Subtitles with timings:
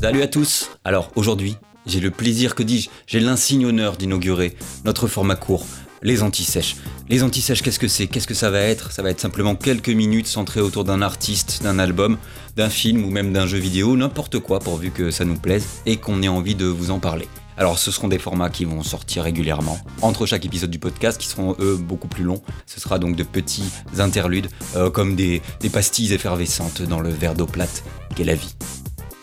[0.00, 5.08] Salut à tous Alors aujourd'hui, j'ai le plaisir, que dis-je, j'ai l'insigne honneur d'inaugurer notre
[5.08, 5.66] format court,
[6.00, 6.76] les anti-sèches.
[7.10, 8.06] Les anti-sèches, qu'est-ce que c'est?
[8.06, 8.92] Qu'est-ce que ça va être?
[8.92, 12.16] Ça va être simplement quelques minutes centrées autour d'un artiste, d'un album,
[12.56, 15.98] d'un film ou même d'un jeu vidéo, n'importe quoi pourvu que ça nous plaise et
[15.98, 17.28] qu'on ait envie de vous en parler.
[17.58, 21.28] Alors ce seront des formats qui vont sortir régulièrement entre chaque épisode du podcast qui
[21.28, 22.40] seront eux beaucoup plus longs.
[22.64, 27.34] Ce sera donc de petits interludes euh, comme des, des pastilles effervescentes dans le verre
[27.34, 27.84] d'eau plate
[28.16, 28.54] qu'est la vie.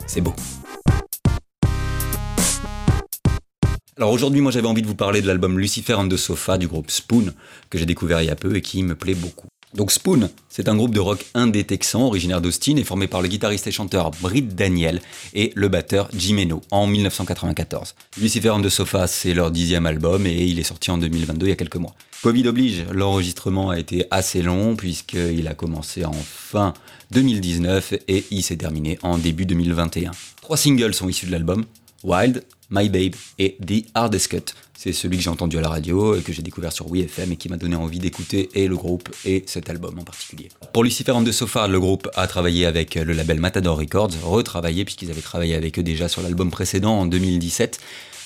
[0.06, 0.36] C'est beau.
[3.98, 6.68] Alors aujourd'hui, moi j'avais envie de vous parler de l'album Lucifer and the Sofa du
[6.68, 7.34] groupe Spoon,
[7.72, 9.48] que j'ai découvert il y a peu et qui me plaît beaucoup.
[9.74, 13.28] Donc Spoon, c'est un groupe de rock indé texan originaire d'Austin et formé par le
[13.28, 15.02] guitariste et chanteur Britt Daniel
[15.34, 17.96] et le batteur Jim Eno en 1994.
[18.22, 21.50] Lucifer and the Sofa, c'est leur dixième album et il est sorti en 2022 il
[21.50, 21.96] y a quelques mois.
[22.22, 26.76] Covid oblige, l'enregistrement a été assez long puisqu'il a commencé en fin
[27.10, 30.12] 2019 et il s'est terminé en début 2021.
[30.44, 31.66] Trois singles sont issus de l'album,
[32.04, 34.54] Wild, My Babe et The Hardest Cut.
[34.78, 37.36] C'est celui que j'ai entendu à la radio et que j'ai découvert sur WeFM et
[37.36, 40.50] qui m'a donné envie d'écouter et le groupe et cet album en particulier.
[40.72, 44.86] Pour Lucifer and the Sofa, le groupe a travaillé avec le label Matador Records, retravaillé
[44.86, 47.80] puisqu'ils avaient travaillé avec eux déjà sur l'album précédent en 2017.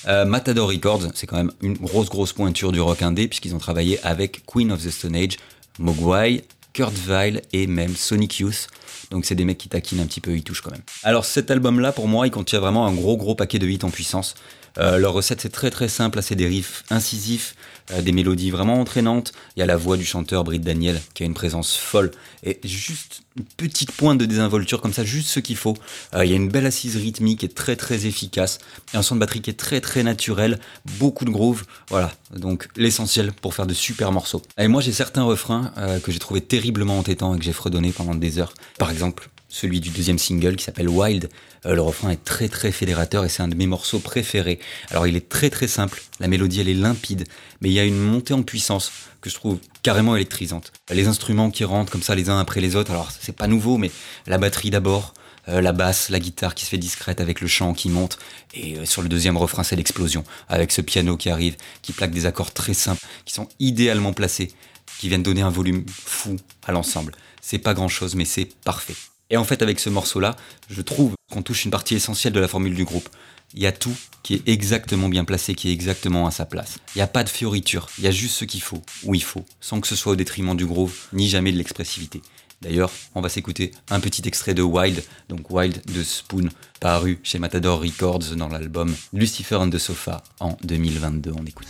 [0.08, 3.58] Euh, Matador Records, c'est quand même une grosse grosse pointure du rock indé puisqu'ils ont
[3.58, 5.38] travaillé avec Queen of the Stone Age,
[5.78, 8.68] Mogwai, Kurt Vile et même Sonic Youth.
[9.10, 10.82] Donc c'est des mecs qui taquinent un petit peu, ils touchent quand même.
[11.02, 13.90] Alors cet album-là, pour moi, il contient vraiment un gros gros paquet de hits en
[13.90, 14.34] puissance.
[14.78, 17.54] Euh, leur recette c'est très très simple, c'est des riffs incisifs,
[17.90, 19.32] euh, des mélodies vraiment entraînantes.
[19.56, 22.10] Il y a la voix du chanteur Britt Daniel qui a une présence folle
[22.42, 25.76] et juste une petite pointe de désinvolture comme ça, juste ce qu'il faut.
[26.14, 28.58] Euh, il y a une belle assise rythmique est très très efficace
[28.94, 30.58] et un son de batterie qui est très très naturel,
[30.98, 31.64] beaucoup de groove.
[31.88, 34.42] Voilà, donc l'essentiel pour faire de super morceaux.
[34.58, 38.14] Et moi j'ai certains refrains que j'ai trouvé terriblement entêtants et que j'ai fredonné pendant
[38.14, 38.54] des heures.
[38.78, 41.28] Par exemple, celui du deuxième single qui s'appelle Wild.
[41.66, 44.58] Euh, le refrain est très très fédérateur et c'est un de mes morceaux préférés.
[44.90, 47.24] Alors il est très très simple, la mélodie elle est limpide,
[47.60, 50.72] mais il y a une montée en puissance que je trouve carrément électrisante.
[50.90, 53.76] Les instruments qui rentrent comme ça les uns après les autres, alors c'est pas nouveau,
[53.76, 53.90] mais
[54.26, 55.12] la batterie d'abord,
[55.48, 58.18] euh, la basse, la guitare qui se fait discrète avec le chant qui monte,
[58.54, 62.12] et euh, sur le deuxième refrain c'est l'explosion, avec ce piano qui arrive, qui plaque
[62.12, 64.50] des accords très simples, qui sont idéalement placés,
[64.98, 66.36] qui viennent donner un volume fou
[66.66, 67.12] à l'ensemble.
[67.42, 68.94] C'est pas grand chose, mais c'est parfait.
[69.32, 70.36] Et en fait, avec ce morceau-là,
[70.70, 73.08] je trouve qu'on touche une partie essentielle de la formule du groupe.
[73.54, 76.78] Il y a tout qui est exactement bien placé, qui est exactement à sa place.
[76.94, 79.22] Il n'y a pas de fioriture, il y a juste ce qu'il faut, où il
[79.22, 82.20] faut, sans que ce soit au détriment du groove, ni jamais de l'expressivité.
[82.60, 87.38] D'ailleurs, on va s'écouter un petit extrait de Wild, donc Wild de Spoon, paru chez
[87.38, 91.32] Matador Records dans l'album Lucifer on the Sofa en 2022.
[91.34, 91.66] On écoute.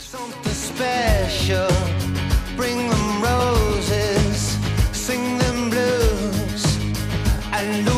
[7.62, 7.91] I lose.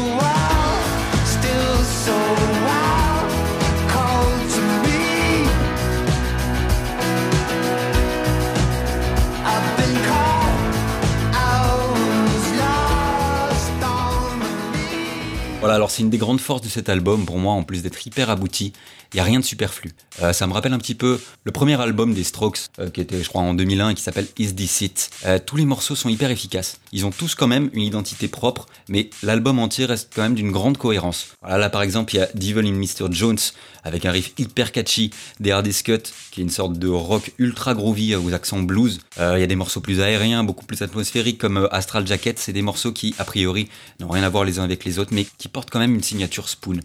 [15.64, 18.06] Voilà, alors c'est une des grandes forces de cet album pour moi, en plus d'être
[18.06, 18.74] hyper abouti,
[19.14, 19.92] il n'y a rien de superflu.
[20.22, 23.22] Euh, ça me rappelle un petit peu le premier album des Strokes, euh, qui était
[23.22, 25.10] je crois en 2001 et qui s'appelle Is This It.
[25.24, 26.80] Euh, tous les morceaux sont hyper efficaces.
[26.90, 30.50] Ils ont tous quand même une identité propre, mais l'album entier reste quand même d'une
[30.50, 31.28] grande cohérence.
[31.42, 33.12] Voilà, là par exemple, il y a Devil in Mr.
[33.12, 33.38] Jones,
[33.84, 36.02] avec un riff hyper catchy, des Hardest Cut,
[36.32, 38.98] qui est une sorte de rock ultra groovy aux accents blues.
[39.18, 42.62] Il y a des morceaux plus aériens, beaucoup plus atmosphériques, comme Astral Jacket, c'est des
[42.62, 43.68] morceaux qui, a priori,
[44.00, 46.02] n'ont rien à voir les uns avec les autres, mais qui portent quand même une
[46.02, 46.80] signature Spoon.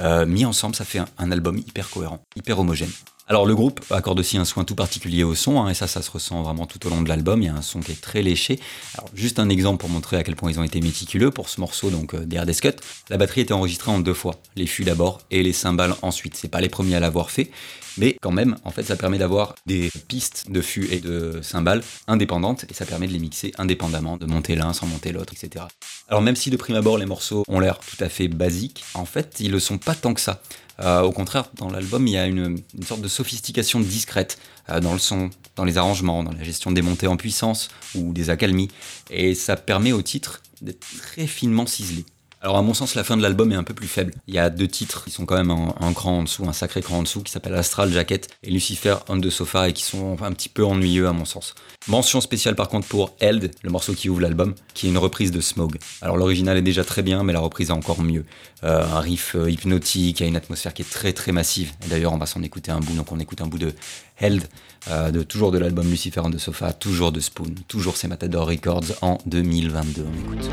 [0.00, 2.90] Euh, mis ensemble, ça fait un, album hyper cohérent, hyper homogène.
[3.26, 6.02] Alors le groupe accorde aussi un soin tout particulier au son, hein, et ça, ça
[6.02, 7.40] se ressent vraiment tout au long de l'album.
[7.40, 8.60] Il y a un son qui est très léché.
[8.98, 11.58] Alors juste un exemple pour montrer à quel point ils ont été méticuleux pour ce
[11.58, 12.74] morceau, donc euh, des Cut.
[13.08, 16.36] La batterie était enregistrée en deux fois, les fûts d'abord et les cymbales ensuite.
[16.36, 17.50] C'est pas les premiers à l'avoir fait,
[17.96, 21.82] mais quand même, en fait, ça permet d'avoir des pistes de fûts et de cymbales
[22.06, 25.64] indépendantes, et ça permet de les mixer indépendamment, de monter l'un sans monter l'autre, etc.
[26.08, 29.06] Alors même si de prime abord les morceaux ont l'air tout à fait basiques, en
[29.06, 30.42] fait, ils le sont pas tant que ça.
[30.80, 34.38] Euh, au contraire, dans l'album, il y a une, sorte de sophistication discrète
[34.70, 38.12] euh, dans le son, dans les arrangements, dans la gestion des montées en puissance ou
[38.12, 38.70] des accalmies.
[39.10, 42.04] Et ça permet au titre d'être très finement ciselé.
[42.44, 44.12] Alors à mon sens, la fin de l'album est un peu plus faible.
[44.28, 46.82] Il y a deux titres qui sont quand même un, cran en dessous, un sacré
[46.82, 50.22] cran en dessous, qui s'appellent Astral Jacket et Lucifer on the Sofa et qui sont
[50.22, 51.54] un petit peu ennuyeux à mon sens.
[51.88, 55.30] Mention spéciale par contre pour Held, le morceau qui ouvre l'album, qui est une reprise
[55.30, 55.78] de Smog.
[56.02, 58.26] Alors l'original est déjà très bien, mais la reprise est encore mieux.
[58.62, 61.72] Euh, un riff euh, hypnotique, il y a une atmosphère qui est très très massive.
[61.88, 63.72] D'ailleurs, on va s'en écouter un bout, donc on écoute un bout de
[64.18, 64.42] Held,
[64.90, 68.48] euh, de, toujours de l'album Lucifer on the Sofa, toujours de Spoon, toujours c'est Matador
[68.48, 70.04] Records en 2022.
[70.04, 70.50] On écoute.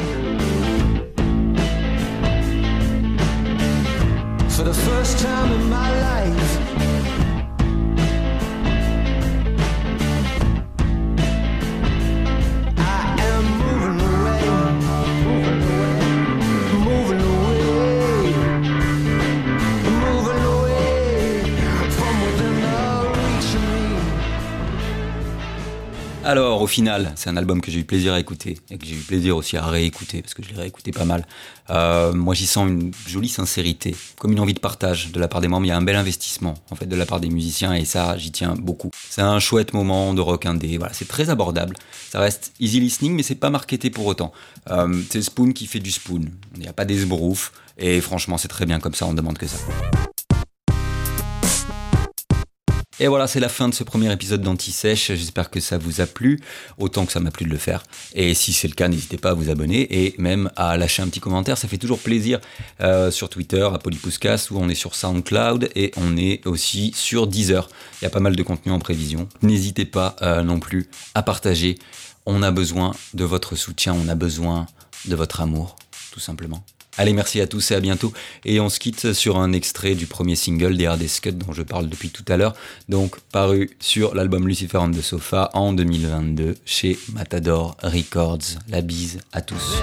[4.74, 6.61] The first time in my life.
[26.62, 29.00] Au final, c'est un album que j'ai eu plaisir à écouter et que j'ai eu
[29.00, 31.26] plaisir aussi à réécouter parce que je l'ai réécouté pas mal.
[31.72, 35.42] Euh, moi, j'y sens une jolie sincérité, comme une envie de partage de la part
[35.42, 35.66] des membres.
[35.66, 38.16] Il y a un bel investissement en fait de la part des musiciens et ça,
[38.16, 38.92] j'y tiens beaucoup.
[39.10, 40.78] C'est un chouette moment de rock indé.
[40.78, 41.76] Voilà, c'est très abordable.
[42.12, 44.32] Ça reste easy listening, mais c'est pas marketé pour autant.
[44.70, 46.26] Euh, c'est Spoon qui fait du Spoon.
[46.54, 49.08] Il n'y a pas d'esbrouf et franchement, c'est très bien comme ça.
[49.08, 49.58] On demande que ça.
[53.02, 55.08] Et voilà, c'est la fin de ce premier épisode d'Anti-Sèche.
[55.16, 56.40] J'espère que ça vous a plu,
[56.78, 57.82] autant que ça m'a plu de le faire.
[58.14, 61.08] Et si c'est le cas, n'hésitez pas à vous abonner et même à lâcher un
[61.08, 61.58] petit commentaire.
[61.58, 62.40] Ça fait toujours plaisir
[62.80, 67.26] euh, sur Twitter, à Polypouscast, où on est sur SoundCloud et on est aussi sur
[67.26, 67.70] Deezer.
[68.02, 69.28] Il y a pas mal de contenu en prévision.
[69.42, 71.80] N'hésitez pas euh, non plus à partager.
[72.28, 74.68] On a besoin de votre soutien, on a besoin
[75.06, 75.76] de votre amour,
[76.12, 76.64] tout simplement.
[76.98, 78.12] Allez, merci à tous et à bientôt.
[78.44, 80.90] Et on se quitte sur un extrait du premier single des
[81.22, 82.54] Cut dont je parle depuis tout à l'heure,
[82.90, 88.60] donc paru sur l'album Lucifer on the Sofa en 2022 chez Matador Records.
[88.70, 89.82] La bise à tous.